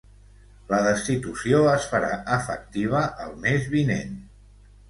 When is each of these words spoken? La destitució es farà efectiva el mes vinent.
La 0.71 0.79
destitució 0.85 1.59
es 1.73 1.85
farà 1.93 2.11
efectiva 2.39 3.05
el 3.27 3.39
mes 3.45 3.69
vinent. 3.75 4.21